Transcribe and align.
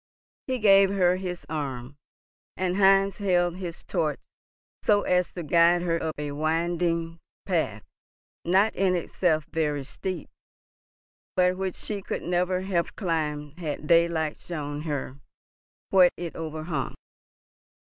He 0.47 0.57
gave 0.57 0.89
her 0.89 1.17
his 1.17 1.45
arm, 1.47 1.95
and 2.57 2.77
Heinz 2.77 3.17
held 3.17 3.57
his 3.57 3.83
torch 3.83 4.17
so 4.81 5.03
as 5.03 5.31
to 5.33 5.43
guide 5.43 5.83
her 5.83 6.01
up 6.01 6.15
a 6.17 6.31
winding 6.31 7.19
path, 7.45 7.83
not 8.43 8.73
in 8.75 8.95
itself 8.95 9.45
very 9.51 9.83
steep, 9.83 10.27
but 11.35 11.55
which 11.55 11.75
she 11.75 12.01
could 12.01 12.23
never 12.23 12.61
have 12.61 12.95
climbed 12.95 13.59
had 13.59 13.85
daylight 13.85 14.37
shown 14.39 14.81
her 14.81 15.19
what 15.91 16.11
it 16.17 16.35
overhung. 16.35 16.95